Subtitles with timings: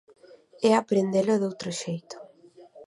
[0.67, 2.17] E aprendelo doutro xeito.